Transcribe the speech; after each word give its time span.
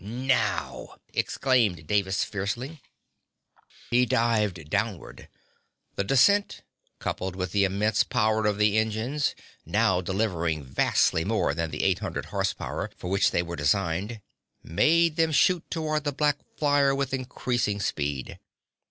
"Now!" 0.03 0.97
exclaimed 1.13 1.85
Davis 1.85 2.23
fiercely. 2.23 2.81
He 3.91 4.07
dived 4.07 4.67
downward. 4.67 5.29
The 5.95 6.03
descent, 6.03 6.63
coupled 6.97 7.35
with 7.35 7.51
the 7.51 7.65
immense 7.65 8.03
power 8.03 8.47
of 8.47 8.57
the 8.57 8.79
engines 8.79 9.35
now 9.63 10.01
delivering 10.01 10.63
vastly 10.63 11.23
more 11.23 11.53
than 11.53 11.69
the 11.69 11.83
eight 11.83 11.99
hundred 11.99 12.25
horse 12.33 12.51
power 12.51 12.89
for 12.97 13.11
which 13.11 13.29
they 13.29 13.43
were 13.43 13.55
designed 13.55 14.21
made 14.63 15.17
them 15.17 15.31
shoot 15.31 15.69
toward 15.69 16.03
the 16.03 16.11
black 16.11 16.39
flyer 16.57 16.95
with 16.95 17.13
increasing 17.13 17.79
speed. 17.79 18.39